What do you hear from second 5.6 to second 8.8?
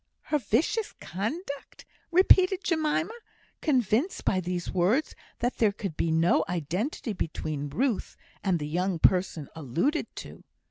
could be no identity between Ruth and the